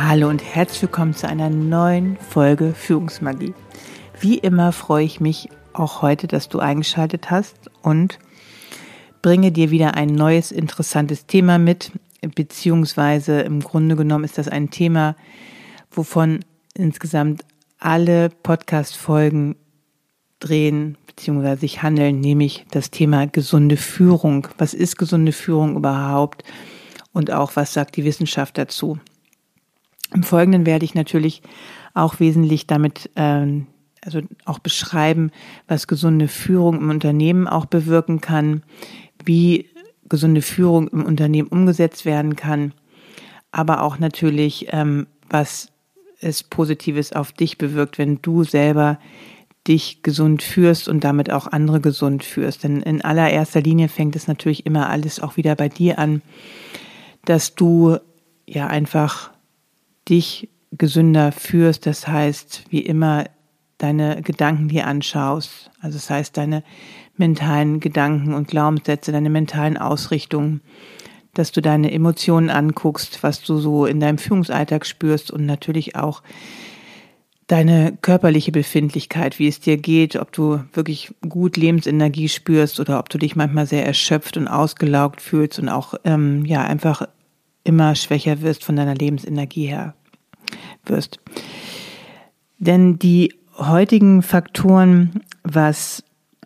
[0.00, 3.52] Hallo und herzlich willkommen zu einer neuen Folge Führungsmagie.
[4.20, 8.20] Wie immer freue ich mich auch heute, dass du eingeschaltet hast und
[9.22, 11.90] bringe dir wieder ein neues interessantes Thema mit,
[12.36, 15.16] beziehungsweise im Grunde genommen ist das ein Thema,
[15.90, 17.44] wovon insgesamt
[17.80, 19.56] alle Podcast-Folgen
[20.38, 21.56] drehen bzw.
[21.56, 24.46] sich handeln, nämlich das Thema gesunde Führung.
[24.58, 26.44] Was ist gesunde Führung überhaupt?
[27.12, 29.00] Und auch, was sagt die Wissenschaft dazu?
[30.14, 31.42] Im Folgenden werde ich natürlich
[31.94, 33.66] auch wesentlich damit, ähm,
[34.02, 35.30] also auch beschreiben,
[35.66, 38.62] was gesunde Führung im Unternehmen auch bewirken kann,
[39.24, 39.68] wie
[40.08, 42.72] gesunde Führung im Unternehmen umgesetzt werden kann,
[43.52, 45.70] aber auch natürlich, ähm, was
[46.20, 48.98] es Positives auf dich bewirkt, wenn du selber
[49.66, 52.64] dich gesund führst und damit auch andere gesund führst.
[52.64, 56.22] Denn in allererster Linie fängt es natürlich immer alles auch wieder bei dir an,
[57.24, 57.98] dass du
[58.46, 59.30] ja einfach
[60.08, 61.86] dich gesünder führst.
[61.86, 63.24] Das heißt, wie immer
[63.78, 65.70] deine Gedanken dir anschaust.
[65.80, 66.62] Also das heißt, deine
[67.16, 70.60] mentalen Gedanken und Glaubenssätze, deine mentalen Ausrichtungen,
[71.34, 76.22] dass du deine Emotionen anguckst, was du so in deinem Führungsalltag spürst und natürlich auch
[77.46, 83.08] deine körperliche Befindlichkeit, wie es dir geht, ob du wirklich gut Lebensenergie spürst oder ob
[83.08, 87.08] du dich manchmal sehr erschöpft und ausgelaugt fühlst und auch ähm, ja einfach
[87.64, 89.94] immer schwächer wirst von deiner Lebensenergie her
[90.84, 91.20] wirst.
[92.58, 96.04] Denn die heutigen Faktoren, was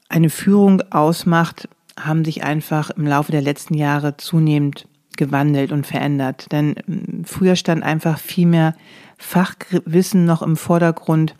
[0.08, 1.68] eine Führung ausmacht,
[1.98, 4.86] haben sich einfach im Laufe der letzten Jahre zunehmend
[5.16, 6.50] gewandelt und verändert.
[6.52, 8.74] Denn ähm, früher stand einfach viel mehr
[9.18, 11.34] Fachwissen noch im Vordergrund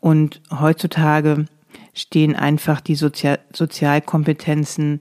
[0.00, 1.46] und heutzutage
[1.94, 5.00] stehen einfach die Sozial Sozialkompetenzen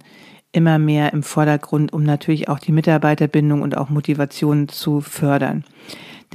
[0.51, 5.65] immer mehr im Vordergrund, um natürlich auch die Mitarbeiterbindung und auch Motivation zu fördern.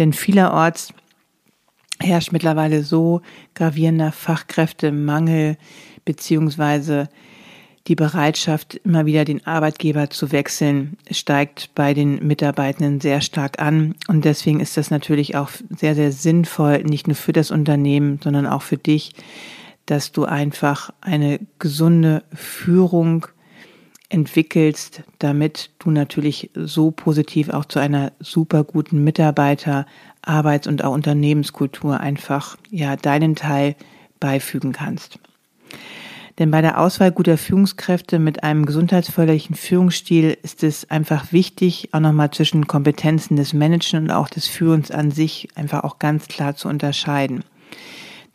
[0.00, 0.94] Denn vielerorts
[2.00, 3.20] herrscht mittlerweile so
[3.54, 5.58] gravierender Fachkräftemangel
[6.06, 7.10] beziehungsweise
[7.86, 13.94] die Bereitschaft, immer wieder den Arbeitgeber zu wechseln, steigt bei den Mitarbeitenden sehr stark an.
[14.08, 18.46] Und deswegen ist das natürlich auch sehr, sehr sinnvoll, nicht nur für das Unternehmen, sondern
[18.46, 19.12] auch für dich,
[19.84, 23.26] dass du einfach eine gesunde Führung
[24.10, 29.86] entwickelst, damit du natürlich so positiv auch zu einer super guten Mitarbeiter,
[30.22, 33.76] Arbeits- und auch Unternehmenskultur einfach, ja, deinen Teil
[34.18, 35.18] beifügen kannst.
[36.38, 42.00] Denn bei der Auswahl guter Führungskräfte mit einem gesundheitsförderlichen Führungsstil ist es einfach wichtig, auch
[42.00, 46.56] nochmal zwischen Kompetenzen des Managers und auch des Führens an sich einfach auch ganz klar
[46.56, 47.44] zu unterscheiden.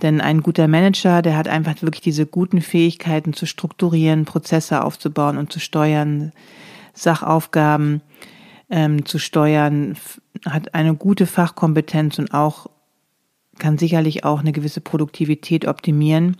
[0.01, 5.37] Denn ein guter Manager, der hat einfach wirklich diese guten Fähigkeiten zu strukturieren, Prozesse aufzubauen
[5.37, 6.31] und zu steuern,
[6.93, 8.01] Sachaufgaben
[8.69, 9.97] ähm, zu steuern,
[10.45, 12.67] hat eine gute Fachkompetenz und auch
[13.57, 16.37] kann sicherlich auch eine gewisse Produktivität optimieren.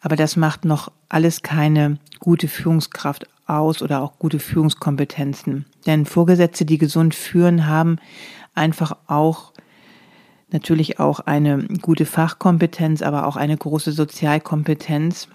[0.00, 5.66] Aber das macht noch alles keine gute Führungskraft aus oder auch gute Führungskompetenzen.
[5.86, 7.98] Denn Vorgesetzte, die gesund führen, haben
[8.54, 9.52] einfach auch
[10.50, 15.28] natürlich auch eine gute Fachkompetenz, aber auch eine große Sozialkompetenz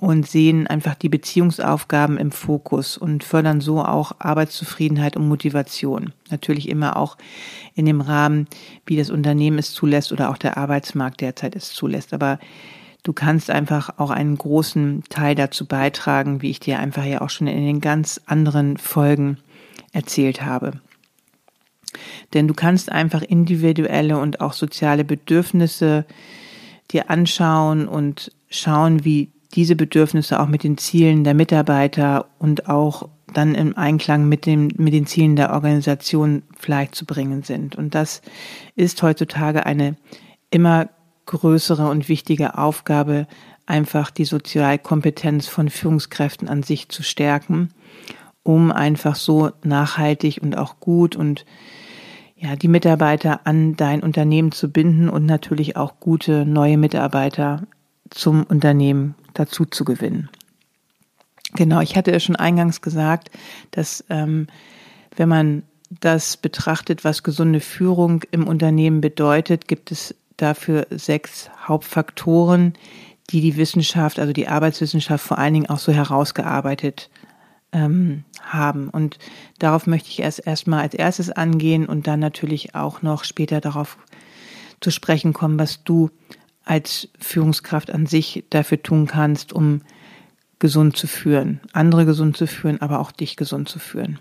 [0.00, 6.14] und sehen einfach die Beziehungsaufgaben im Fokus und fördern so auch Arbeitszufriedenheit und Motivation.
[6.30, 7.18] Natürlich immer auch
[7.74, 8.48] in dem Rahmen,
[8.86, 12.14] wie das Unternehmen es zulässt oder auch der Arbeitsmarkt derzeit es zulässt.
[12.14, 12.38] Aber
[13.02, 17.30] du kannst einfach auch einen großen Teil dazu beitragen, wie ich dir einfach ja auch
[17.30, 19.36] schon in den ganz anderen Folgen
[19.92, 20.80] erzählt habe.
[22.34, 26.04] Denn du kannst einfach individuelle und auch soziale Bedürfnisse
[26.90, 33.08] dir anschauen und schauen, wie diese Bedürfnisse auch mit den Zielen der Mitarbeiter und auch
[33.34, 37.76] dann im Einklang mit, dem, mit den Zielen der Organisation vielleicht zu bringen sind.
[37.76, 38.22] Und das
[38.76, 39.96] ist heutzutage eine
[40.50, 40.88] immer
[41.26, 43.26] größere und wichtige Aufgabe,
[43.66, 47.70] einfach die Sozialkompetenz von Führungskräften an sich zu stärken,
[48.42, 51.44] um einfach so nachhaltig und auch gut und
[52.40, 57.66] ja, die Mitarbeiter an dein Unternehmen zu binden und natürlich auch gute neue Mitarbeiter
[58.08, 60.30] zum Unternehmen dazu zu gewinnen.
[61.54, 63.30] Genau, ich hatte ja schon eingangs gesagt,
[63.72, 64.46] dass ähm,
[65.16, 72.72] wenn man das betrachtet, was gesunde Führung im Unternehmen bedeutet, gibt es dafür sechs Hauptfaktoren,
[73.30, 77.10] die die Wissenschaft, also die Arbeitswissenschaft vor allen Dingen auch so herausgearbeitet
[77.72, 78.88] ähm, haben.
[78.88, 79.18] Und
[79.58, 83.98] darauf möchte ich erst erstmal als erstes angehen und dann natürlich auch noch später darauf
[84.80, 86.10] zu sprechen kommen, was du
[86.64, 89.82] als Führungskraft an sich dafür tun kannst, um
[90.58, 94.18] gesund zu führen, andere gesund zu führen, aber auch dich gesund zu führen.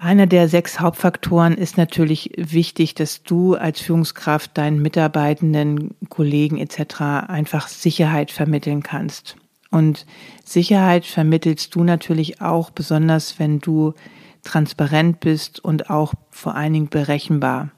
[0.00, 7.00] Einer der sechs Hauptfaktoren ist natürlich wichtig, dass du als Führungskraft deinen Mitarbeitenden, Kollegen etc.
[7.26, 9.36] einfach Sicherheit vermitteln kannst.
[9.70, 10.06] Und
[10.44, 13.94] Sicherheit vermittelst du natürlich auch besonders, wenn du
[14.42, 17.70] transparent bist und auch vor allen Dingen berechenbar,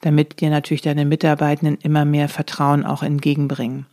[0.00, 3.86] damit dir natürlich deine Mitarbeitenden immer mehr Vertrauen auch entgegenbringen.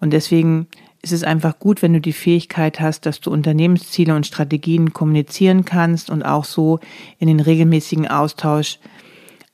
[0.00, 0.66] Und deswegen
[1.02, 5.64] ist es einfach gut, wenn du die Fähigkeit hast, dass du Unternehmensziele und Strategien kommunizieren
[5.64, 6.80] kannst und auch so
[7.18, 8.80] in den regelmäßigen Austausch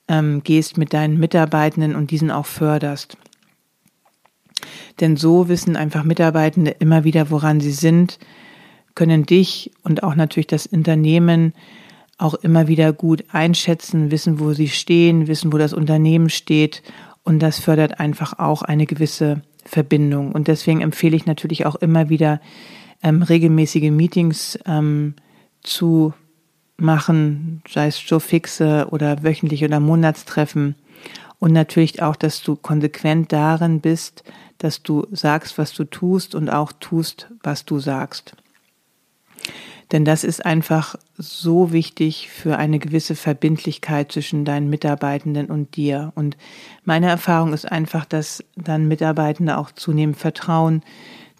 [0.08, 3.18] ähm, gehst mit deinen Mitarbeitenden und diesen auch förderst.
[5.00, 8.18] Denn so wissen einfach Mitarbeitende immer wieder, woran sie sind,
[8.94, 11.54] können dich und auch natürlich das Unternehmen
[12.18, 16.82] auch immer wieder gut einschätzen, wissen, wo sie stehen, wissen, wo das Unternehmen steht.
[17.24, 20.32] Und das fördert einfach auch eine gewisse Verbindung.
[20.32, 22.40] Und deswegen empfehle ich natürlich auch immer wieder
[23.02, 25.14] ähm, regelmäßige Meetings ähm,
[25.62, 26.14] zu
[26.76, 30.74] machen, sei es so fixe oder wöchentlich oder Monatstreffen.
[31.38, 34.22] Und natürlich auch, dass du konsequent darin bist,
[34.62, 38.34] dass du sagst, was du tust und auch tust, was du sagst.
[39.90, 46.12] Denn das ist einfach so wichtig für eine gewisse Verbindlichkeit zwischen deinen Mitarbeitenden und dir.
[46.14, 46.38] Und
[46.84, 50.82] meine Erfahrung ist einfach, dass dann Mitarbeitende auch zunehmend Vertrauen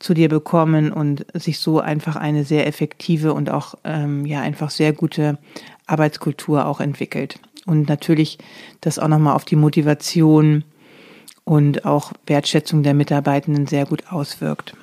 [0.01, 4.71] zu dir bekommen und sich so einfach eine sehr effektive und auch ähm, ja einfach
[4.71, 5.39] sehr gute
[5.87, 7.39] Arbeitskultur auch entwickelt.
[7.65, 8.39] Und natürlich
[8.81, 10.65] das auch nochmal auf die Motivation
[11.45, 14.75] und auch Wertschätzung der Mitarbeitenden sehr gut auswirkt.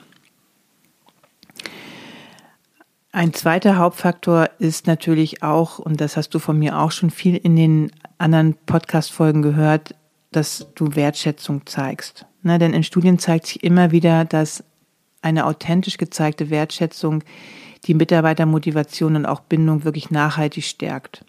[3.11, 7.35] Ein zweiter Hauptfaktor ist natürlich auch, und das hast du von mir auch schon viel
[7.35, 9.95] in den anderen Podcast-Folgen gehört,
[10.31, 12.25] dass du Wertschätzung zeigst.
[12.43, 14.63] Na, denn in Studien zeigt sich immer wieder, dass
[15.21, 17.23] eine authentisch gezeigte Wertschätzung
[17.85, 21.25] die Mitarbeitermotivation und auch Bindung wirklich nachhaltig stärkt.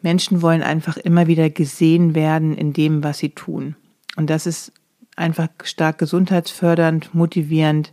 [0.00, 3.76] Menschen wollen einfach immer wieder gesehen werden in dem, was sie tun.
[4.18, 4.72] Und das ist
[5.14, 7.92] einfach stark gesundheitsfördernd, motivierend,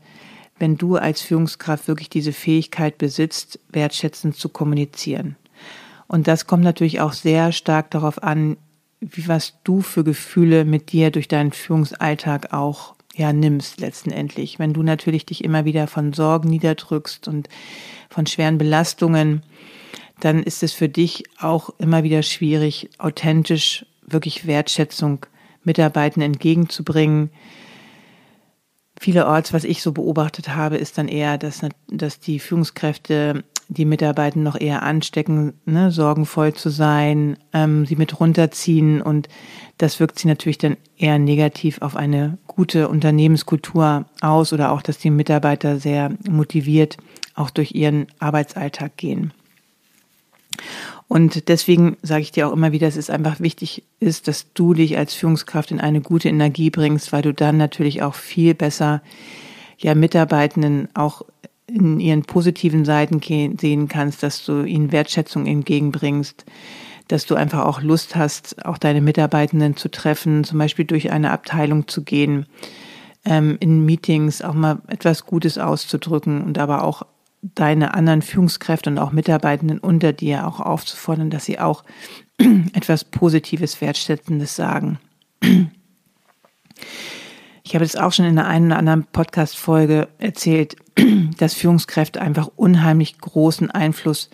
[0.58, 5.36] wenn du als Führungskraft wirklich diese Fähigkeit besitzt, wertschätzend zu kommunizieren.
[6.08, 8.58] Und das kommt natürlich auch sehr stark darauf an,
[9.02, 14.58] wie was du für Gefühle mit dir durch deinen Führungsalltag auch ja nimmst letztendlich.
[14.58, 17.50] Wenn du natürlich dich immer wieder von Sorgen niederdrückst und
[18.10, 19.44] von schweren Belastungen,
[20.22, 25.28] dann ist es für dich auch immer wieder schwierig, authentisch wirklich Wertschätzung
[25.66, 27.30] Mitarbeitenden entgegenzubringen,
[29.00, 34.40] Vielerorts, was ich so beobachtet habe, ist dann eher, dass, dass die Führungskräfte die Mitarbeiter
[34.40, 39.28] noch eher anstecken, ne, sorgenvoll zu sein, ähm, sie mit runterziehen und
[39.78, 45.00] das wirkt sich natürlich dann eher negativ auf eine gute Unternehmenskultur aus oder auch, dass
[45.00, 46.98] die Mitarbeiter sehr motiviert
[47.34, 49.34] auch durch ihren Arbeitsalltag gehen.
[51.08, 54.74] Und deswegen sage ich dir auch immer wieder, dass es einfach wichtig ist, dass du
[54.74, 59.02] dich als Führungskraft in eine gute Energie bringst, weil du dann natürlich auch viel besser
[59.78, 61.22] ja Mitarbeitenden auch
[61.68, 66.46] in ihren positiven Seiten sehen kannst, dass du ihnen Wertschätzung entgegenbringst,
[67.08, 71.32] dass du einfach auch Lust hast, auch deine Mitarbeitenden zu treffen, zum Beispiel durch eine
[71.32, 72.46] Abteilung zu gehen,
[73.26, 77.06] ähm, in Meetings auch mal etwas Gutes auszudrücken und aber auch
[77.54, 81.84] deine anderen Führungskräfte und auch Mitarbeitenden unter dir auch aufzufordern, dass sie auch
[82.74, 85.00] etwas Positives, Wertschätzendes sagen.
[87.64, 90.76] Ich habe es auch schon in der einen oder anderen Podcast-Folge erzählt,
[91.38, 94.30] dass Führungskräfte einfach unheimlich großen Einfluss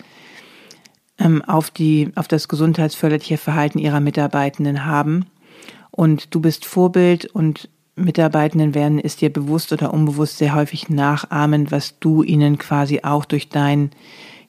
[1.19, 5.25] ähm, auf die, auf das gesundheitsförderliche Verhalten ihrer Mitarbeitenden haben.
[5.91, 11.71] Und du bist Vorbild und Mitarbeitenden werden es dir bewusst oder unbewusst sehr häufig nachahmen,
[11.71, 13.91] was du ihnen quasi auch durch dein,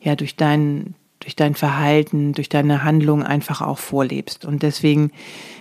[0.01, 4.45] ja, durch dein, durch dein Verhalten, durch deine Handlung einfach auch vorlebst.
[4.45, 5.11] Und deswegen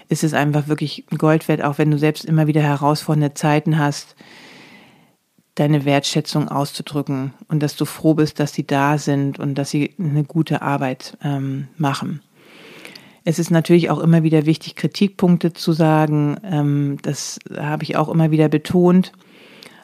[0.09, 4.15] ist es einfach wirklich Gold wert, auch wenn du selbst immer wieder herausfordernde Zeiten hast,
[5.55, 9.93] deine Wertschätzung auszudrücken und dass du froh bist, dass sie da sind und dass sie
[9.99, 12.21] eine gute Arbeit ähm, machen.
[13.23, 16.37] Es ist natürlich auch immer wieder wichtig, Kritikpunkte zu sagen.
[16.43, 19.11] Ähm, das habe ich auch immer wieder betont.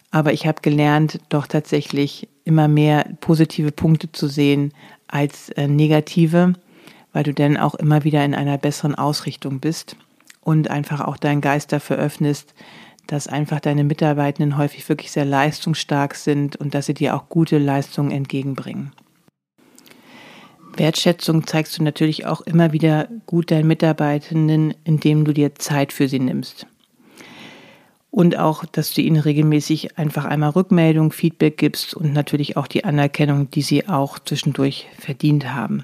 [0.10, 4.74] Aber ich habe gelernt, doch tatsächlich immer mehr positive Punkte zu sehen
[5.08, 6.54] als äh, negative,
[7.14, 9.98] weil du dann auch immer wieder in einer besseren Ausrichtung bist
[10.42, 12.54] und einfach auch deinen Geist dafür öffnest,
[13.06, 17.58] dass einfach deine Mitarbeitenden häufig wirklich sehr leistungsstark sind und dass sie dir auch gute
[17.58, 18.92] Leistungen entgegenbringen.
[20.78, 26.08] Wertschätzung zeigst du natürlich auch immer wieder gut deinen Mitarbeitenden, indem du dir Zeit für
[26.08, 26.68] sie nimmst.
[28.10, 32.84] Und auch, dass du ihnen regelmäßig einfach einmal Rückmeldung, Feedback gibst und natürlich auch die
[32.84, 35.84] Anerkennung, die sie auch zwischendurch verdient haben.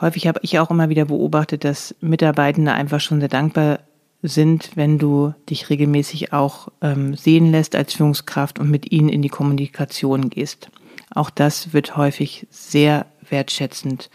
[0.00, 3.80] Häufig habe ich auch immer wieder beobachtet, dass Mitarbeitende einfach schon sehr dankbar
[4.22, 9.22] sind, wenn du dich regelmäßig auch ähm, sehen lässt als Führungskraft und mit ihnen in
[9.22, 10.70] die Kommunikation gehst.
[11.14, 14.10] Auch das wird häufig sehr wertschätzend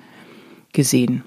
[0.74, 1.24] gesehen.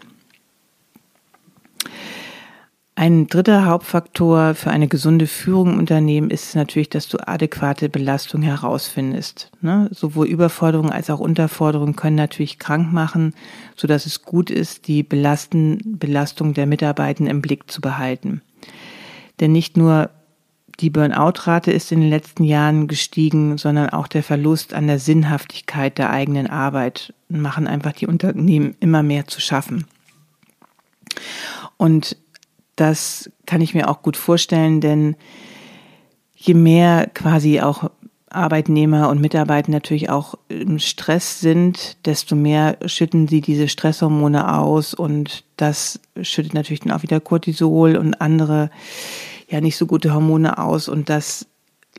[2.98, 8.42] Ein dritter Hauptfaktor für eine gesunde Führung im Unternehmen ist natürlich, dass du adäquate Belastung
[8.42, 9.52] herausfindest.
[9.60, 9.88] Ne?
[9.92, 13.34] Sowohl Überforderung als auch Unterforderung können natürlich krank machen,
[13.76, 18.42] so dass es gut ist, die Belasten, Belastung der Mitarbeitenden im Blick zu behalten.
[19.38, 20.10] Denn nicht nur
[20.80, 25.98] die Burnout-Rate ist in den letzten Jahren gestiegen, sondern auch der Verlust an der Sinnhaftigkeit
[25.98, 29.86] der eigenen Arbeit machen einfach die Unternehmen immer mehr zu schaffen.
[31.76, 32.16] Und
[32.76, 35.16] das kann ich mir auch gut vorstellen, denn
[36.36, 37.90] je mehr quasi auch
[38.30, 44.94] Arbeitnehmer und Mitarbeiter natürlich auch im Stress sind, desto mehr schütten sie diese Stresshormone aus
[44.94, 48.70] und das schüttet natürlich dann auch wieder Cortisol und andere
[49.48, 51.46] ja nicht so gute Hormone aus und das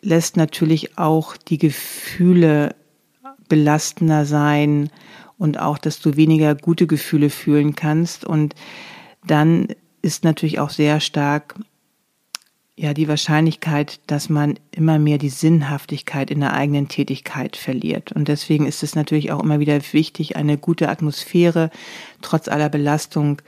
[0.02, 2.76] lässt natürlich auch die Gefühle
[3.50, 4.90] belastender sein
[5.38, 8.56] und auch, dass du weniger gute Gefühle fühlen kannst und
[9.26, 9.68] dann
[10.02, 11.56] ist natürlich auch sehr stark
[12.80, 18.14] ja die Wahrscheinlichkeit, dass man immer mehr die Sinnhaftigkeit in der eigenen Tätigkeit verliert.
[18.14, 21.72] Und deswegen ist es natürlich auch immer wieder wichtig, eine gute Atmosphäre
[22.22, 23.42] trotz aller Belastung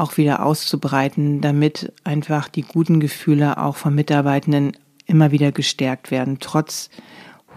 [0.00, 4.72] auch wieder auszubreiten, damit einfach die guten Gefühle auch von Mitarbeitenden
[5.06, 6.90] immer wieder gestärkt werden, trotz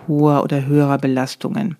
[0.08, 1.78] hoher oder höherer Belastungen.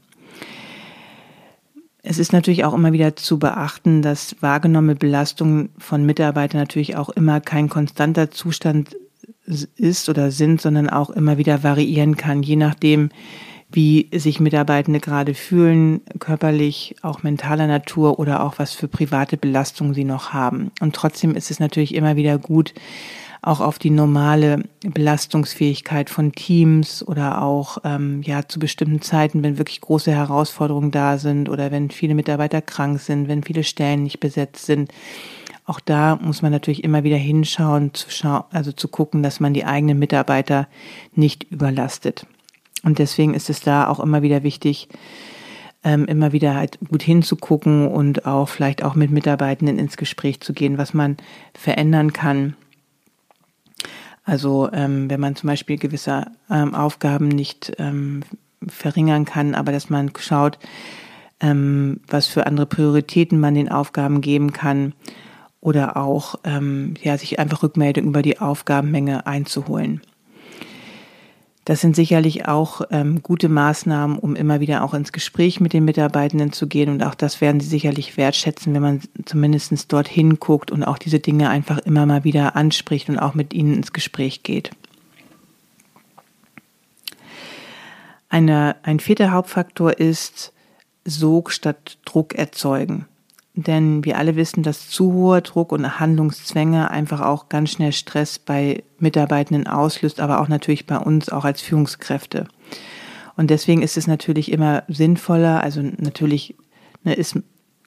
[2.02, 7.10] Es ist natürlich auch immer wieder zu beachten, dass wahrgenommene Belastung von Mitarbeitern natürlich auch
[7.10, 8.98] immer kein konstanter Zustand
[9.46, 13.10] ist oder sind, sondern auch immer wieder variieren kann, je nachdem,
[13.74, 19.94] wie sich Mitarbeitende gerade fühlen, körperlich, auch mentaler Natur oder auch was für private Belastungen
[19.94, 20.72] sie noch haben.
[20.80, 22.74] Und trotzdem ist es natürlich immer wieder gut,
[23.42, 29.58] auch auf die normale Belastungsfähigkeit von Teams oder auch ähm, ja zu bestimmten Zeiten, wenn
[29.58, 34.22] wirklich große Herausforderungen da sind oder wenn viele Mitarbeiter krank sind, wenn viele Stellen nicht
[34.22, 34.94] besetzt sind.
[35.66, 39.54] Auch da muss man natürlich immer wieder hinschauen, zu schauen, also zu gucken, dass man
[39.54, 40.68] die eigenen Mitarbeiter
[41.14, 42.26] nicht überlastet.
[42.84, 44.90] Und deswegen ist es da auch immer wieder wichtig,
[45.84, 50.54] ähm, immer wieder halt gut hinzugucken und auch vielleicht auch mit Mitarbeitenden ins Gespräch zu
[50.54, 51.18] gehen, was man
[51.54, 52.56] verändern kann,
[54.26, 57.74] also ähm, wenn man zum Beispiel gewisse ähm, Aufgaben nicht
[58.68, 60.58] verringern kann, aber dass man schaut,
[61.40, 64.94] was für andere Prioritäten man den Aufgaben geben kann
[65.60, 70.00] oder auch ja sich einfach Rückmeldung über die Aufgabenmenge einzuholen.
[71.66, 75.86] Das sind sicherlich auch ähm, gute Maßnahmen, um immer wieder auch ins Gespräch mit den
[75.86, 76.90] Mitarbeitenden zu gehen.
[76.90, 81.20] Und auch das werden sie sicherlich wertschätzen, wenn man zumindest dorthin guckt und auch diese
[81.20, 84.72] Dinge einfach immer mal wieder anspricht und auch mit ihnen ins Gespräch geht.
[88.28, 90.52] Eine, ein vierter Hauptfaktor ist
[91.06, 93.06] Sog statt Druck erzeugen.
[93.56, 98.40] Denn wir alle wissen, dass zu hoher Druck und Handlungszwänge einfach auch ganz schnell Stress
[98.40, 102.48] bei Mitarbeitenden auslöst, aber auch natürlich bei uns auch als Führungskräfte.
[103.36, 106.56] Und deswegen ist es natürlich immer sinnvoller, also natürlich
[107.04, 107.38] ne, ist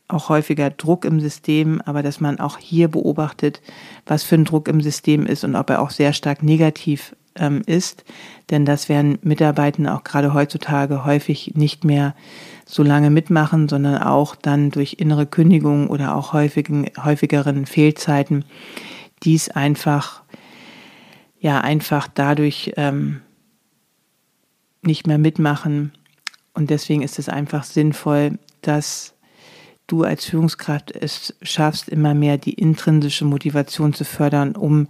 [0.08, 3.60] auch häufiger Druck im System, aber dass man auch hier beobachtet,
[4.06, 7.62] was für ein Druck im System ist und ob er auch sehr stark negativ ähm,
[7.66, 8.04] ist.
[8.50, 12.14] Denn das werden Mitarbeitende auch gerade heutzutage häufig nicht mehr
[12.64, 18.44] so lange mitmachen, sondern auch dann durch innere Kündigungen oder auch häufigen, häufigeren Fehlzeiten
[19.22, 20.22] dies einfach,
[21.38, 23.20] ja, einfach dadurch ähm,
[24.82, 25.92] nicht mehr mitmachen.
[26.54, 29.14] Und deswegen ist es einfach sinnvoll, dass
[29.86, 34.88] du als Führungskraft es schaffst, immer mehr die intrinsische Motivation zu fördern, um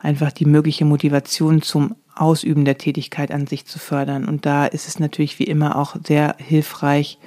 [0.00, 4.26] einfach die mögliche Motivation zum Ausüben der Tätigkeit an sich zu fördern.
[4.26, 7.18] Und da ist es natürlich wie immer auch sehr hilfreich,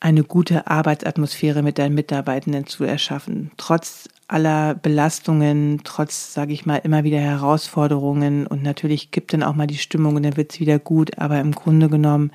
[0.00, 3.52] eine gute Arbeitsatmosphäre mit deinen Mitarbeitenden zu erschaffen.
[3.56, 9.54] Trotz aller Belastungen, trotz, sage ich mal, immer wieder Herausforderungen und natürlich gibt dann auch
[9.54, 12.32] mal die Stimmung und dann wird es wieder gut, aber im Grunde genommen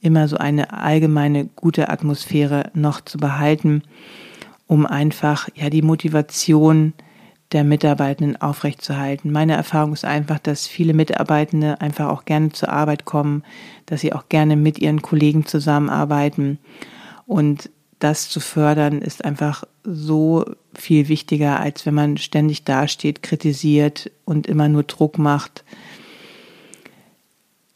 [0.00, 3.82] immer so eine allgemeine gute Atmosphäre noch zu behalten,
[4.66, 6.94] um einfach ja die Motivation
[7.52, 9.30] der Mitarbeitenden aufrechtzuerhalten.
[9.30, 13.44] Meine Erfahrung ist einfach, dass viele Mitarbeitende einfach auch gerne zur Arbeit kommen,
[13.86, 16.58] dass sie auch gerne mit ihren Kollegen zusammenarbeiten
[17.26, 20.44] und das zu fördern ist einfach so
[20.74, 25.64] viel wichtiger, als wenn man ständig dasteht, kritisiert und immer nur Druck macht.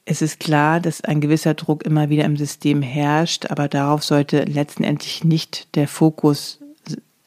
[0.04, 4.44] Es ist klar, dass ein gewisser Druck immer wieder im System herrscht, aber darauf sollte
[4.44, 6.58] letztendlich nicht der Fokus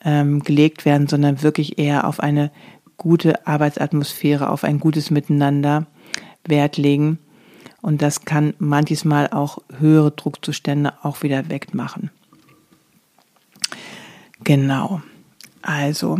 [0.03, 2.51] ähm, gelegt werden, sondern wirklich eher auf eine
[2.97, 5.87] gute Arbeitsatmosphäre, auf ein gutes Miteinander
[6.45, 7.19] Wert legen.
[7.81, 12.11] Und das kann manches Mal auch höhere Druckzustände auch wieder wegmachen.
[14.43, 15.01] Genau.
[15.61, 16.19] Also,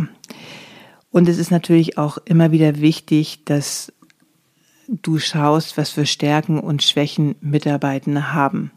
[1.10, 3.92] und es ist natürlich auch immer wieder wichtig, dass
[4.88, 8.70] du schaust, was für Stärken und Schwächen Mitarbeitende haben.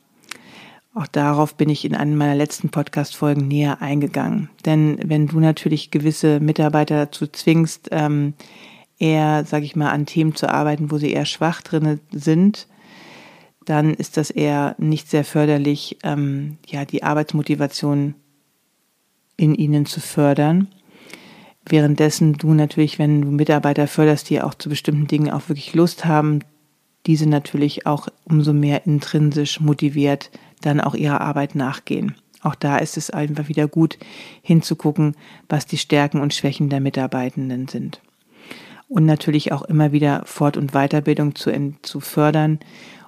[0.96, 4.50] Auch darauf bin ich in einem meiner letzten Podcast-Folgen näher eingegangen.
[4.64, 8.36] Denn wenn du natürlich gewisse Mitarbeiter dazu zwingst, ähm,
[9.00, 12.68] eher, sage ich mal, an Themen zu arbeiten, wo sie eher schwach drin sind,
[13.66, 18.14] dann ist das eher nicht sehr förderlich, ähm, ja, die Arbeitsmotivation
[19.36, 20.68] in ihnen zu fördern.
[21.66, 26.06] Währenddessen du natürlich, wenn du Mitarbeiter förderst, die auch zu bestimmten Dingen auch wirklich Lust
[26.06, 26.40] haben,
[27.08, 30.30] diese natürlich auch umso mehr intrinsisch motiviert
[30.65, 32.15] dann auch ihrer Arbeit nachgehen.
[32.41, 33.98] Auch da ist es einfach wieder gut
[34.41, 35.15] hinzugucken,
[35.48, 38.01] was die Stärken und Schwächen der Mitarbeitenden sind.
[38.89, 42.59] Und natürlich auch immer wieder Fort- und Weiterbildung zu, zu fördern,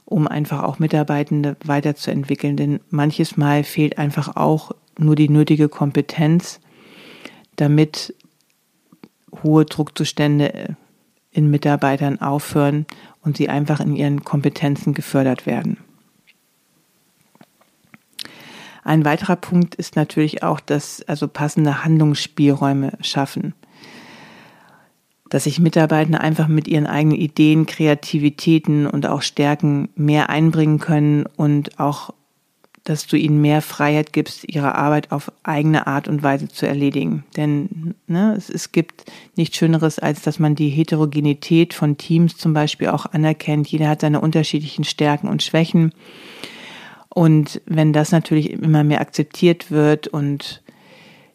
[0.05, 2.55] um einfach auch Mitarbeitende weiterzuentwickeln.
[2.55, 6.61] Denn manches Mal fehlt einfach auch nur die nötige Kompetenz,
[7.57, 8.15] damit
[9.43, 10.77] hohe Druckzustände
[11.31, 12.85] in Mitarbeitern aufhören
[13.21, 15.77] und sie einfach in ihren Kompetenzen gefördert werden.
[18.85, 23.55] Ein weiterer Punkt ist natürlich auch, dass also passende Handlungsspielräume schaffen.
[25.27, 31.25] Dass sich Mitarbeiter einfach mit ihren eigenen Ideen, Kreativitäten und auch Stärken mehr einbringen können
[31.35, 32.13] und auch
[32.83, 37.23] dass du ihnen mehr Freiheit gibst, ihre Arbeit auf eigene Art und Weise zu erledigen.
[37.35, 42.53] Denn ne, es, es gibt nichts Schöneres, als dass man die Heterogenität von Teams zum
[42.53, 43.67] Beispiel auch anerkennt.
[43.67, 45.93] Jeder hat seine unterschiedlichen Stärken und Schwächen.
[47.15, 50.61] Und wenn das natürlich immer mehr akzeptiert wird und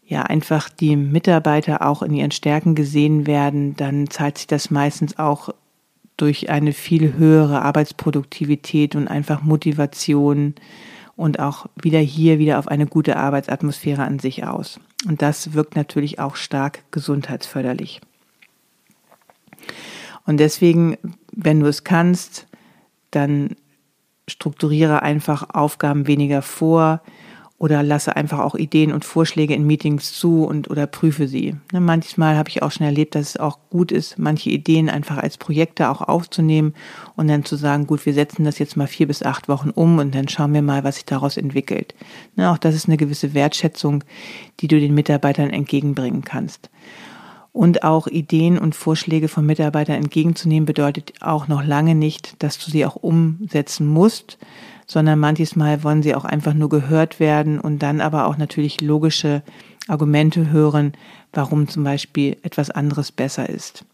[0.04, 5.18] ja einfach die Mitarbeiter auch in ihren Stärken gesehen werden, dann zahlt sich das meistens
[5.18, 5.54] auch
[6.18, 10.54] durch eine viel höhere Arbeitsproduktivität und einfach Motivation
[11.16, 14.80] und auch wieder hier wieder auf eine gute Arbeitsatmosphäre an sich aus.
[15.08, 18.02] Und das wirkt natürlich auch stark gesundheitsförderlich.
[20.26, 20.98] Und deswegen,
[21.32, 22.46] wenn du es kannst,
[23.12, 23.56] dann
[24.30, 27.02] strukturiere einfach Aufgaben weniger vor,
[27.60, 31.56] oder lasse einfach auch Ideen und Vorschläge in Meetings zu und oder prüfe sie.
[31.72, 35.18] Ne, manchmal habe ich auch schon erlebt, dass es auch gut ist, manche Ideen einfach
[35.18, 36.72] als Projekte auch aufzunehmen
[37.16, 39.98] und dann zu sagen, gut, wir setzen das jetzt mal vier bis acht Wochen um
[39.98, 41.94] und dann schauen wir mal, was sich daraus entwickelt.
[42.34, 44.04] Ne, auch das ist eine gewisse Wertschätzung,
[44.60, 46.70] die du den Mitarbeitern entgegenbringen kannst.
[47.52, 52.70] Und auch Ideen und Vorschläge von Mitarbeitern entgegenzunehmen bedeutet auch noch lange nicht, dass du
[52.70, 54.38] sie auch umsetzen musst,
[54.86, 58.80] sondern manches Mal wollen sie auch einfach nur gehört werden und dann aber auch natürlich
[58.80, 59.42] logische
[59.88, 60.92] Argumente hören,
[61.32, 63.84] warum zum Beispiel etwas anderes besser ist.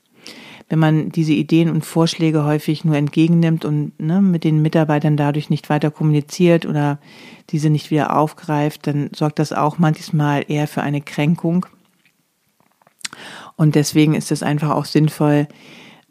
[0.68, 5.48] Wenn man diese Ideen und Vorschläge häufig nur entgegennimmt und ne, mit den Mitarbeitern dadurch
[5.48, 6.98] nicht weiter kommuniziert oder
[7.50, 11.66] diese nicht wieder aufgreift, dann sorgt das auch manches Mal eher für eine Kränkung.
[13.56, 15.48] Und deswegen ist es einfach auch sinnvoll,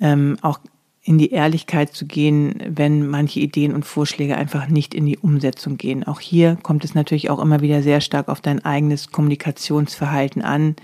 [0.01, 0.59] ähm, auch
[1.07, 5.77] in die Ehrlichkeit zu gehen, wenn manche Ideen und Vorschläge einfach nicht in die Umsetzung
[5.77, 6.03] gehen.
[6.03, 10.75] Auch hier kommt es natürlich auch immer wieder sehr stark auf dein eigenes Kommunikationsverhalten an,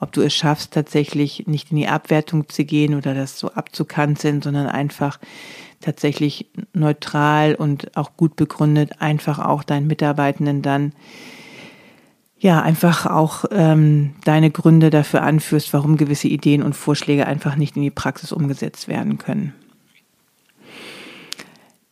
[0.00, 4.42] ob du es schaffst, tatsächlich nicht in die Abwertung zu gehen oder das so abzukanzeln,
[4.42, 5.20] sondern einfach
[5.80, 10.92] tatsächlich neutral und auch gut begründet einfach auch deinen Mitarbeitenden dann
[12.40, 17.76] ja, einfach auch ähm, deine Gründe dafür anführst, warum gewisse Ideen und Vorschläge einfach nicht
[17.76, 19.54] in die Praxis umgesetzt werden können.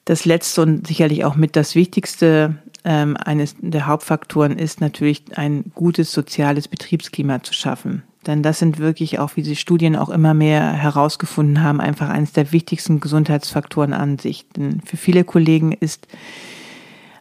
[0.04, 5.72] Das letzte und sicherlich auch mit das Wichtigste ähm, eines der Hauptfaktoren ist natürlich ein
[5.74, 8.04] gutes soziales Betriebsklima zu schaffen.
[8.26, 12.32] Denn das sind wirklich auch, wie die Studien auch immer mehr herausgefunden haben, einfach eines
[12.32, 14.48] der wichtigsten Gesundheitsfaktoren an sich.
[14.56, 16.06] Denn für viele Kollegen ist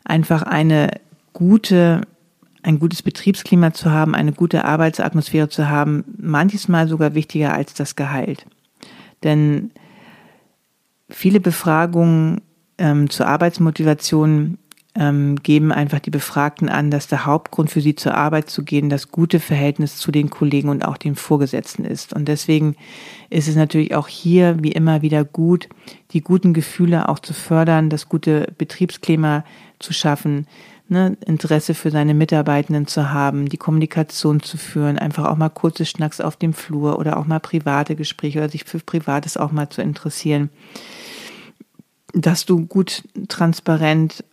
[0.04, 1.00] einfach eine
[1.34, 2.02] gute,
[2.66, 7.76] ein gutes Betriebsklima zu haben, eine gute Arbeitsatmosphäre zu haben, manches Mal sogar wichtiger als
[7.76, 8.48] das Gehalt.
[9.24, 9.72] Denn
[11.08, 12.42] viele Befragungen
[12.80, 14.58] ähm, zur Arbeitsmotivation
[14.98, 18.90] ähm, geben einfach die Befragten an, dass der Hauptgrund für sie zur Arbeit zu gehen
[18.90, 22.14] das gute Verhältnis zu den Kollegen und auch den Vorgesetzten ist.
[22.14, 22.76] Und deswegen
[23.30, 25.68] ist es natürlich auch hier wie immer wieder gut,
[26.12, 29.44] die guten Gefühle auch zu fördern, das gute Betriebsklima
[29.80, 30.48] zu schaffen,
[30.88, 35.86] ne, Interesse für seine Mitarbeitenden zu haben, die Kommunikation zu führen, einfach auch mal kurze
[35.86, 39.70] Schnacks auf dem Flur oder auch mal private Gespräche oder sich für Privates auch mal
[39.70, 40.50] zu interessieren
[42.16, 44.24] dass du gut transparent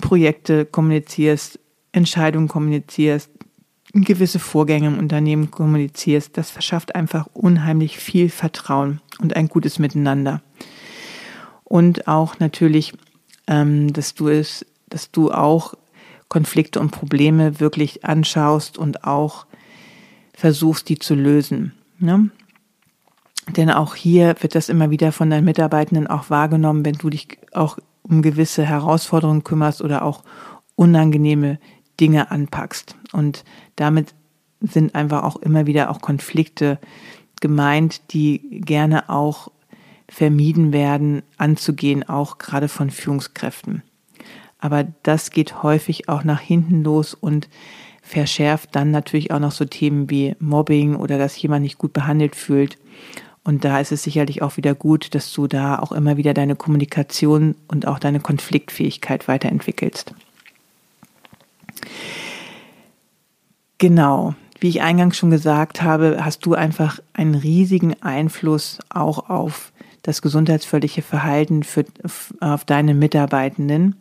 [0.00, 1.58] Projekte kommunizierst,
[1.92, 3.30] Entscheidungen kommunizierst,
[3.92, 10.42] gewisse Vorgänge im Unternehmen kommunizierst, das verschafft einfach unheimlich viel Vertrauen und ein gutes Miteinander.
[11.64, 12.94] Und auch natürlich,
[13.46, 15.74] ähm, dass du es, dass du auch
[16.28, 19.46] Konflikte und Probleme wirklich anschaust und auch
[20.32, 21.72] versuchst, die zu lösen.
[21.98, 22.30] Ne?
[23.56, 27.38] Denn auch hier wird das immer wieder von deinen Mitarbeitenden auch wahrgenommen, wenn du dich
[27.52, 30.22] auch um gewisse Herausforderungen kümmerst oder auch
[30.74, 31.58] unangenehme
[32.00, 32.96] Dinge anpackst.
[33.12, 33.44] Und
[33.76, 34.14] damit
[34.60, 36.78] sind einfach auch immer wieder auch Konflikte
[37.40, 39.50] gemeint, die gerne auch
[40.08, 43.82] vermieden werden, anzugehen, auch gerade von Führungskräften.
[44.58, 47.48] Aber das geht häufig auch nach hinten los und
[48.02, 52.36] verschärft dann natürlich auch noch so Themen wie Mobbing oder dass jemand nicht gut behandelt
[52.36, 52.78] fühlt
[53.44, 56.54] und da ist es sicherlich auch wieder gut, dass du da auch immer wieder deine
[56.54, 60.14] Kommunikation und auch deine Konfliktfähigkeit weiterentwickelst.
[63.78, 69.72] Genau, wie ich eingangs schon gesagt habe, hast du einfach einen riesigen Einfluss auch auf
[70.02, 71.84] das gesundheitsförderliche Verhalten für,
[72.40, 73.96] auf deine Mitarbeitenden.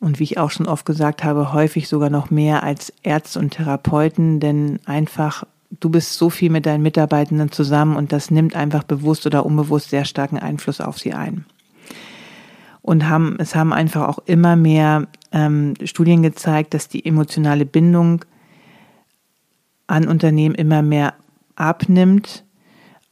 [0.00, 3.50] Und wie ich auch schon oft gesagt habe, häufig sogar noch mehr als Ärzte und
[3.50, 8.84] Therapeuten, denn einfach du bist so viel mit deinen Mitarbeitenden zusammen und das nimmt einfach
[8.84, 11.44] bewusst oder unbewusst sehr starken Einfluss auf sie ein.
[12.82, 18.24] Und haben, es haben einfach auch immer mehr ähm, Studien gezeigt, dass die emotionale Bindung
[19.86, 21.14] an Unternehmen immer mehr
[21.54, 22.44] abnimmt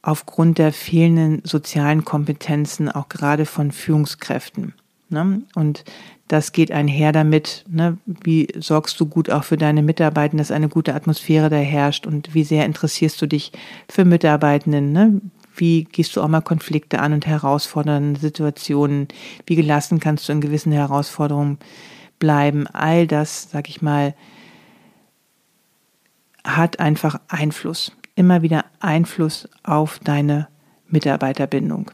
[0.02, 4.72] aufgrund der fehlenden sozialen Kompetenzen, auch gerade von Führungskräften.
[5.08, 5.42] Ne?
[5.54, 5.84] Und
[6.28, 7.98] das geht einher damit, ne?
[8.06, 12.34] wie sorgst du gut auch für deine Mitarbeitenden, dass eine gute Atmosphäre da herrscht und
[12.34, 13.52] wie sehr interessierst du dich
[13.88, 15.20] für Mitarbeitenden, ne?
[15.54, 19.08] wie gehst du auch mal Konflikte an und herausfordernde Situationen,
[19.46, 21.58] wie gelassen kannst du in gewissen Herausforderungen
[22.18, 24.14] bleiben, all das, sag ich mal,
[26.44, 30.48] hat einfach Einfluss, immer wieder Einfluss auf deine
[30.88, 31.90] Mitarbeiterbindung.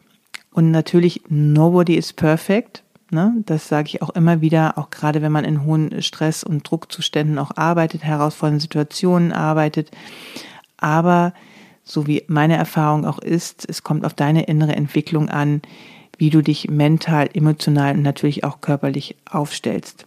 [0.53, 2.83] Und natürlich, nobody is perfect.
[3.12, 3.35] Ne?
[3.44, 7.38] Das sage ich auch immer wieder, auch gerade wenn man in hohen Stress- und Druckzuständen
[7.38, 9.90] auch arbeitet, herausfordernden Situationen arbeitet.
[10.79, 11.35] Aber
[11.85, 15.61] so wie meine Erfahrung auch ist, es kommt auf deine innere Entwicklung an,
[16.16, 20.07] wie du dich mental, emotional und natürlich auch körperlich aufstellst.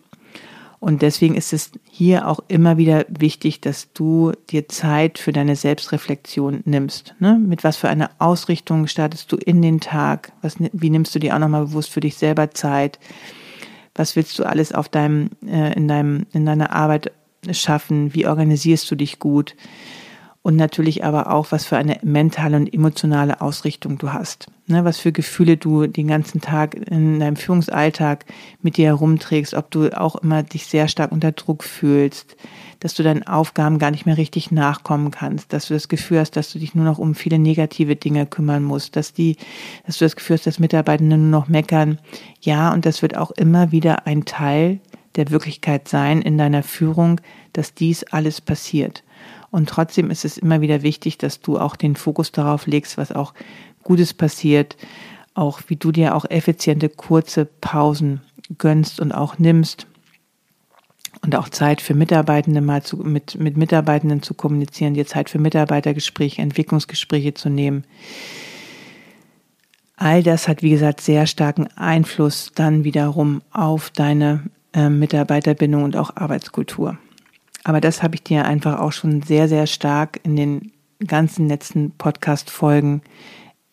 [0.85, 5.55] Und deswegen ist es hier auch immer wieder wichtig, dass du dir Zeit für deine
[5.55, 7.15] Selbstreflexion nimmst.
[7.17, 7.39] Ne?
[7.43, 10.31] Mit was für einer Ausrichtung startest du in den Tag?
[10.43, 12.99] Was, wie nimmst du dir auch nochmal bewusst für dich selber Zeit?
[13.95, 17.11] Was willst du alles auf deinem, äh, in deinem, in deiner Arbeit
[17.49, 18.13] schaffen?
[18.13, 19.55] Wie organisierst du dich gut?
[20.45, 24.45] und natürlich aber auch, was für eine mentale und emotionale Ausrichtung du hast.
[24.67, 28.25] Ne, was für Gefühle du den ganzen Tag in deinem Führungsalltag
[28.63, 32.35] mit dir herumträgst, ob du auch immer dich sehr stark unter Druck fühlst,
[32.79, 36.31] dass du deinen Aufgaben gar nicht mehr richtig nachkommen kannst, dass du das Gefühl hast,
[36.31, 39.37] dass du dich nur noch um viele negative Dinge kümmern musst, dass die,
[39.85, 41.99] dass du das Gefühl hast, dass Mitarbeitende nur noch meckern.
[42.41, 44.79] Ja, und das wird auch immer wieder ein Teil
[45.15, 47.21] der Wirklichkeit sein in deiner Führung,
[47.53, 49.03] dass dies alles passiert.
[49.51, 53.11] Und trotzdem ist es immer wieder wichtig, dass du auch den Fokus darauf legst, was
[53.11, 53.33] auch
[53.85, 54.75] Gutes passiert,
[55.35, 58.21] auch wie du dir auch effiziente kurze Pausen
[58.57, 59.87] gönnst und auch nimmst
[61.21, 65.39] und auch Zeit für Mitarbeitende mal zu, mit, mit Mitarbeitenden zu kommunizieren, dir Zeit für
[65.39, 67.85] Mitarbeitergespräche, Entwicklungsgespräche zu nehmen.
[69.97, 74.43] All das hat, wie gesagt, sehr starken Einfluss dann wiederum auf deine
[74.73, 76.97] äh, Mitarbeiterbindung und auch Arbeitskultur.
[77.63, 80.71] Aber das habe ich dir einfach auch schon sehr, sehr stark in den
[81.05, 83.01] ganzen letzten Podcast-Folgen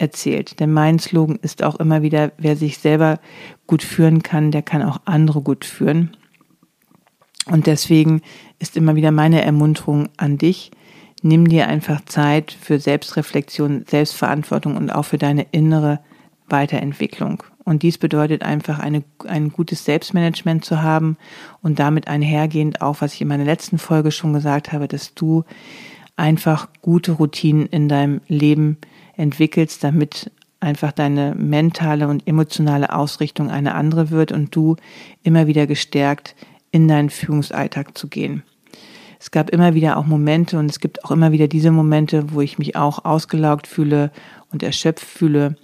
[0.02, 0.60] erzählt.
[0.60, 3.20] Denn mein Slogan ist auch immer wieder, wer sich selber
[3.66, 6.16] gut führen kann, der kann auch andere gut führen.
[7.46, 8.20] Und deswegen
[8.58, 10.70] ist immer wieder meine Ermunterung an dich,
[11.22, 16.00] nimm dir einfach Zeit für Selbstreflexion, Selbstverantwortung und auch für deine innere
[16.48, 17.42] Weiterentwicklung.
[17.64, 21.16] Und dies bedeutet einfach eine, ein gutes Selbstmanagement zu haben
[21.62, 25.44] und damit einhergehend auch, was ich in meiner letzten Folge schon gesagt habe, dass du
[26.16, 28.78] einfach gute Routinen in deinem Leben
[29.16, 34.76] entwickelst, damit einfach deine mentale und emotionale Ausrichtung eine andere wird und du
[35.22, 36.36] immer wieder gestärkt
[36.70, 38.42] in deinen Führungsalltag zu gehen.
[39.18, 42.40] Es gab immer wieder auch Momente und es gibt auch immer wieder diese Momente, wo
[42.40, 44.10] ich mich auch ausgelaugt fühle
[44.50, 45.56] und erschöpft fühle.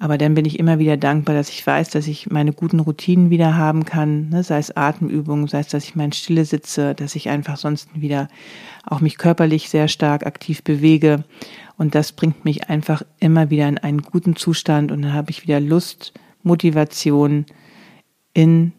[0.00, 3.28] Aber dann bin ich immer wieder dankbar, dass ich weiß, dass ich meine guten Routinen
[3.28, 4.42] wieder haben kann, ne?
[4.42, 7.88] sei es Atemübungen, sei es, dass ich mal in Stille sitze, dass ich einfach sonst
[7.94, 8.28] wieder
[8.86, 11.24] auch mich körperlich sehr stark aktiv bewege.
[11.76, 15.42] Und das bringt mich einfach immer wieder in einen guten Zustand und dann habe ich
[15.42, 17.44] wieder Lust, Motivation
[18.32, 18.72] in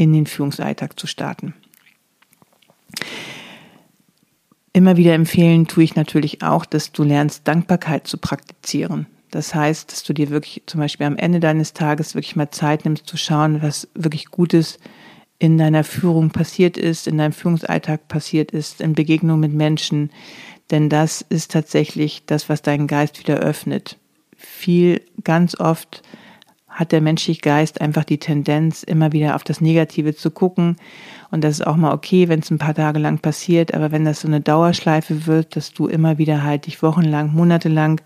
[0.00, 1.52] in den Führungsalltag zu starten.
[4.72, 9.06] Immer wieder empfehlen tue ich natürlich auch, dass du lernst, Dankbarkeit zu praktizieren.
[9.30, 12.84] Das heißt, dass du dir wirklich zum Beispiel am Ende deines Tages wirklich mal Zeit
[12.84, 14.78] nimmst zu schauen, was wirklich Gutes
[15.38, 20.10] in deiner Führung passiert ist, in deinem Führungsalltag passiert ist, in Begegnung mit Menschen.
[20.70, 23.98] Denn das ist tatsächlich das, was deinen Geist wieder öffnet.
[24.36, 26.02] Viel, ganz oft
[26.70, 30.76] hat der menschliche Geist einfach die Tendenz, immer wieder auf das Negative zu gucken.
[31.32, 33.74] Und das ist auch mal okay, wenn es ein paar Tage lang passiert.
[33.74, 38.00] Aber wenn das so eine Dauerschleife wird, dass du immer wieder halt dich wochenlang, monatelang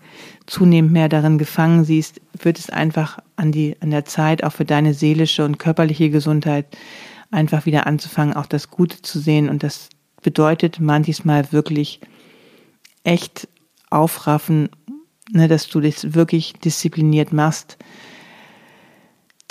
[0.47, 4.65] zunehmend mehr darin gefangen siehst, wird es einfach an die, an der Zeit auch für
[4.65, 6.65] deine seelische und körperliche Gesundheit
[7.31, 9.47] einfach wieder anzufangen, auch das Gute zu sehen.
[9.47, 9.89] Und das
[10.21, 12.01] bedeutet manchmal wirklich
[13.03, 13.47] echt
[13.91, 14.69] aufraffen,
[15.31, 17.77] ne, dass du das wirklich diszipliniert machst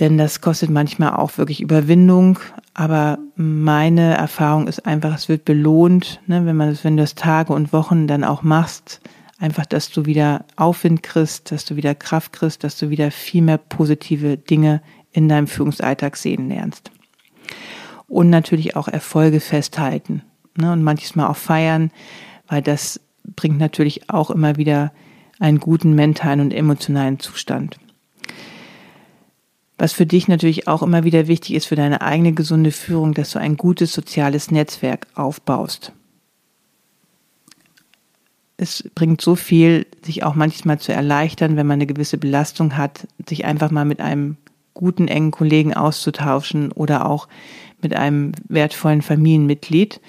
[0.04, 2.38] denn das kostet manchmal auch wirklich Überwindung.
[2.74, 7.14] Aber meine Erfahrung ist einfach, es wird belohnt, ne, wenn man das, wenn du das
[7.14, 9.00] Tage und Wochen dann auch machst,
[9.38, 13.40] einfach, dass du wieder Aufwind kriegst, dass du wieder Kraft kriegst, dass du wieder viel
[13.40, 16.90] mehr positive Dinge in deinem Führungsalltag sehen lernst.
[18.06, 20.22] Und natürlich auch Erfolge festhalten
[20.58, 21.90] ne, und manchmal auch feiern,
[22.46, 23.00] weil das
[23.36, 24.92] bringt natürlich auch immer wieder
[25.40, 27.78] einen guten mentalen und emotionalen Zustand.
[29.76, 33.30] Was für dich natürlich auch immer wieder wichtig ist für deine eigene gesunde Führung, dass
[33.30, 35.92] du ein gutes soziales Netzwerk aufbaust.
[38.56, 43.08] Es bringt so viel, sich auch manchmal zu erleichtern, wenn man eine gewisse Belastung hat,
[43.28, 44.36] sich einfach mal mit einem
[44.74, 47.28] guten, engen Kollegen auszutauschen oder auch
[47.82, 50.00] mit einem wertvollen Familienmitglied.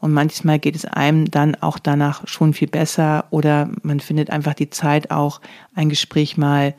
[0.00, 4.52] Und manchmal geht es einem dann auch danach schon viel besser oder man findet einfach
[4.52, 5.40] die Zeit auch,
[5.74, 6.74] ein Gespräch mal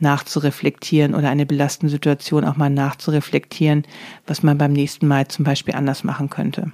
[0.00, 3.84] nachzureflektieren oder eine belastende Situation auch mal nachzureflektieren,
[4.26, 6.72] was man beim nächsten Mal zum Beispiel anders machen könnte.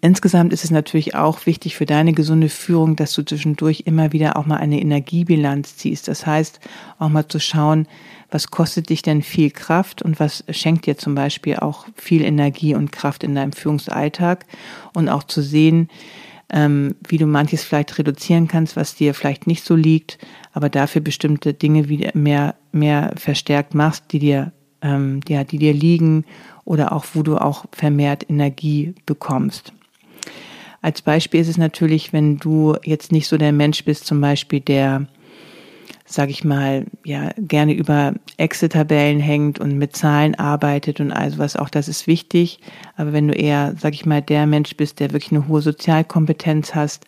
[0.00, 4.36] Insgesamt ist es natürlich auch wichtig für deine gesunde Führung, dass du zwischendurch immer wieder
[4.36, 6.08] auch mal eine Energiebilanz ziehst.
[6.08, 6.60] Das heißt,
[6.98, 7.88] auch mal zu schauen,
[8.30, 12.74] was kostet dich denn viel Kraft und was schenkt dir zum Beispiel auch viel Energie
[12.74, 14.46] und Kraft in deinem Führungsalltag
[14.92, 15.88] und auch zu sehen,
[16.52, 20.18] ähm, wie du manches vielleicht reduzieren kannst, was dir vielleicht nicht so liegt,
[20.52, 25.74] aber dafür bestimmte Dinge wieder mehr, mehr verstärkt machst, die dir, ähm, ja, die dir
[25.74, 26.24] liegen
[26.64, 29.72] oder auch, wo du auch vermehrt Energie bekommst.
[30.82, 34.60] Als Beispiel ist es natürlich, wenn du jetzt nicht so der Mensch bist, zum Beispiel,
[34.60, 35.08] der
[36.06, 41.56] sage ich mal, ja, gerne über Excel-Tabellen hängt und mit Zahlen arbeitet und all sowas,
[41.56, 42.60] auch das ist wichtig.
[42.96, 46.74] Aber wenn du eher, sage ich mal, der Mensch bist, der wirklich eine hohe Sozialkompetenz
[46.74, 47.06] hast,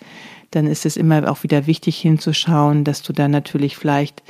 [0.51, 4.23] dann ist es immer auch wieder wichtig hinzuschauen, dass du dann natürlich vielleicht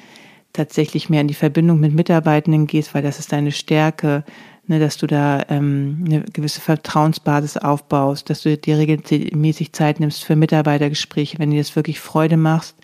[0.52, 4.24] tatsächlich mehr in die Verbindung mit Mitarbeitenden gehst, weil das ist deine Stärke,
[4.66, 10.24] ne, dass du da ähm, eine gewisse Vertrauensbasis aufbaust, dass du dir regelmäßig Zeit nimmst
[10.24, 12.76] für Mitarbeitergespräche, wenn dir das wirklich Freude machst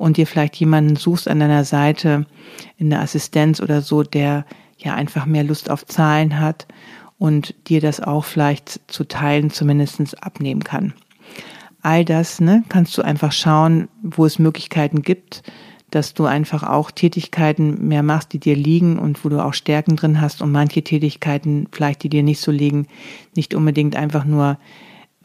[0.00, 2.24] und dir vielleicht jemanden suchst an deiner Seite
[2.78, 4.46] in der Assistenz oder so, der
[4.78, 6.66] ja einfach mehr Lust auf Zahlen hat
[7.18, 10.94] und dir das auch vielleicht zu Teilen zumindestens abnehmen kann.
[11.82, 15.42] All das ne, kannst du einfach schauen, wo es Möglichkeiten gibt,
[15.90, 19.96] dass du einfach auch Tätigkeiten mehr machst, die dir liegen und wo du auch Stärken
[19.96, 22.86] drin hast und manche Tätigkeiten vielleicht, die dir nicht so liegen,
[23.36, 24.56] nicht unbedingt einfach nur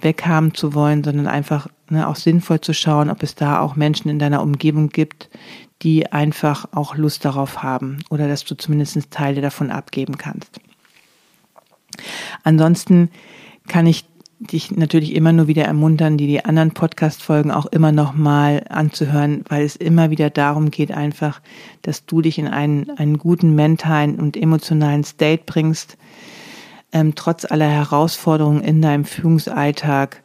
[0.01, 4.09] weghaben zu wollen, sondern einfach ne, auch sinnvoll zu schauen, ob es da auch Menschen
[4.09, 5.29] in deiner Umgebung gibt,
[5.81, 10.59] die einfach auch Lust darauf haben oder dass du zumindest Teile davon abgeben kannst.
[12.43, 13.09] Ansonsten
[13.67, 14.05] kann ich
[14.39, 19.43] dich natürlich immer nur wieder ermuntern, die die anderen Podcast-Folgen auch immer noch mal anzuhören,
[19.47, 21.41] weil es immer wieder darum geht einfach,
[21.83, 25.97] dass du dich in einen, einen guten mentalen und emotionalen State bringst,
[26.95, 30.23] ähm, trotz aller Herausforderungen in deinem Führungsalltag,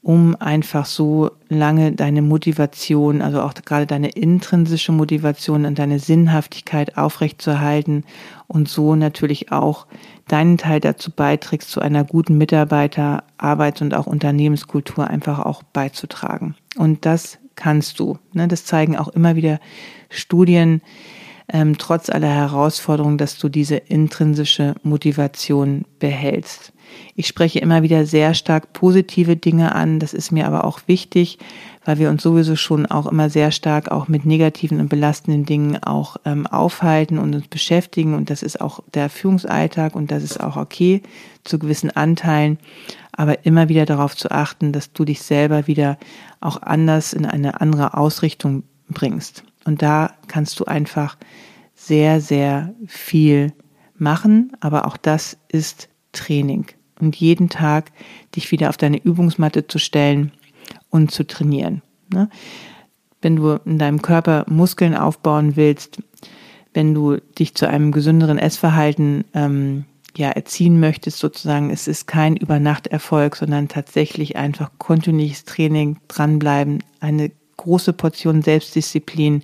[0.00, 6.96] um einfach so lange deine Motivation, also auch gerade deine intrinsische Motivation und deine Sinnhaftigkeit
[6.96, 8.04] aufrechtzuerhalten
[8.46, 9.88] und so natürlich auch
[10.28, 16.54] deinen Teil dazu beiträgst, zu einer guten Mitarbeiter-, Arbeits- und auch Unternehmenskultur einfach auch beizutragen.
[16.76, 18.18] Und das kannst du.
[18.32, 18.46] Ne?
[18.46, 19.58] Das zeigen auch immer wieder
[20.10, 20.80] Studien,
[21.48, 26.72] ähm, trotz aller Herausforderungen, dass du diese intrinsische Motivation behältst.
[27.14, 29.98] Ich spreche immer wieder sehr stark positive Dinge an.
[29.98, 31.38] Das ist mir aber auch wichtig,
[31.84, 35.82] weil wir uns sowieso schon auch immer sehr stark auch mit negativen und belastenden Dingen
[35.82, 38.14] auch ähm, aufhalten und uns beschäftigen.
[38.14, 41.02] Und das ist auch der Führungsalltag und das ist auch okay
[41.44, 42.58] zu gewissen Anteilen.
[43.12, 45.98] Aber immer wieder darauf zu achten, dass du dich selber wieder
[46.40, 49.44] auch anders in eine andere Ausrichtung bringst.
[49.64, 51.16] Und da kannst du einfach
[51.74, 53.52] sehr, sehr viel
[53.96, 54.52] machen.
[54.60, 56.66] Aber auch das ist Training.
[57.00, 57.90] Und jeden Tag
[58.36, 60.32] dich wieder auf deine Übungsmatte zu stellen
[60.90, 61.82] und zu trainieren.
[62.12, 62.28] Ne?
[63.20, 65.98] Wenn du in deinem Körper Muskeln aufbauen willst,
[66.72, 69.84] wenn du dich zu einem gesünderen Essverhalten ähm,
[70.16, 77.30] ja erziehen möchtest, sozusagen, es ist kein Übernachterfolg, sondern tatsächlich einfach kontinuierliches Training, dranbleiben, eine
[77.56, 79.42] große Portion Selbstdisziplin,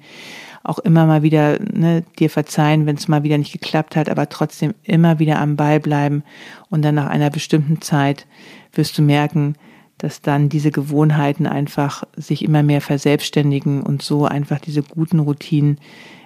[0.63, 4.29] auch immer mal wieder ne, dir verzeihen, wenn es mal wieder nicht geklappt hat, aber
[4.29, 6.23] trotzdem immer wieder am Ball bleiben
[6.69, 8.27] und dann nach einer bestimmten Zeit
[8.73, 9.55] wirst du merken,
[9.99, 15.79] dass dann diese Gewohnheiten einfach sich immer mehr verselbstständigen und so einfach diese guten Routinen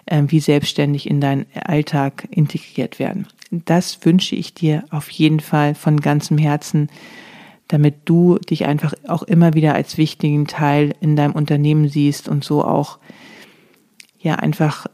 [0.07, 3.27] äh, wie selbstständig in deinen Alltag integriert werden.
[3.51, 6.89] Das wünsche ich dir auf jeden Fall von ganzem Herzen,
[7.69, 12.45] damit du dich einfach auch immer wieder als wichtigen Teil in deinem Unternehmen siehst und
[12.45, 12.99] so auch
[14.19, 14.87] ja einfach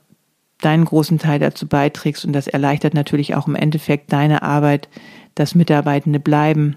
[0.60, 4.88] deinen großen Teil dazu beiträgst und das erleichtert natürlich auch im Endeffekt deine Arbeit,
[5.34, 6.76] dass Mitarbeitende bleiben,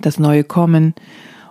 [0.00, 0.94] dass neue kommen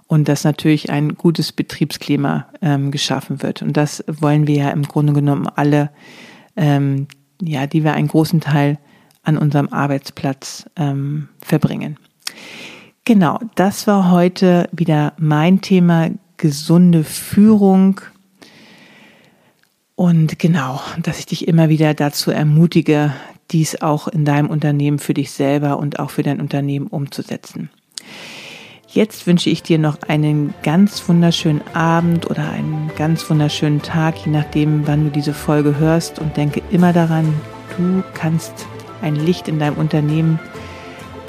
[0.08, 3.62] und dass natürlich ein gutes Betriebsklima ähm, geschaffen wird.
[3.62, 5.90] Und das wollen wir ja im Grunde genommen alle,
[6.56, 7.08] ähm,
[7.42, 8.78] ja, die wir einen großen Teil
[9.24, 11.98] an unserem Arbeitsplatz ähm, verbringen.
[13.04, 18.00] Genau, das war heute wieder mein Thema gesunde Führung
[19.96, 23.14] und genau, dass ich dich immer wieder dazu ermutige,
[23.52, 27.70] dies auch in deinem Unternehmen für dich selber und auch für dein Unternehmen umzusetzen.
[28.88, 34.32] Jetzt wünsche ich dir noch einen ganz wunderschönen Abend oder einen ganz wunderschönen Tag, je
[34.32, 37.34] nachdem, wann du diese Folge hörst und denke immer daran,
[37.78, 38.68] du kannst
[39.02, 40.40] ein Licht in deinem Unternehmen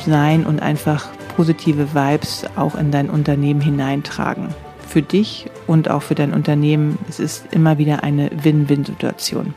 [0.05, 4.49] sein und einfach positive Vibes auch in dein Unternehmen hineintragen
[4.87, 6.99] für dich und auch für dein Unternehmen.
[7.09, 9.55] Es ist immer wieder eine Win-Win-Situation.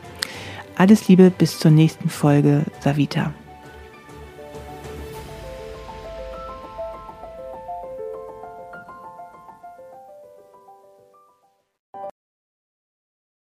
[0.76, 2.64] Alles Liebe, bis zur nächsten Folge.
[2.80, 3.32] Savita.